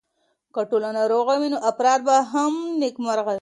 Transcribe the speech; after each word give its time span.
که 0.53 0.61
ټولنه 0.69 1.01
روغه 1.13 1.35
وي 1.41 1.47
نو 1.53 1.57
افراد 1.71 1.99
به 2.07 2.15
هم 2.33 2.53
نېکمرغه 2.79 3.23
وي. 3.25 3.29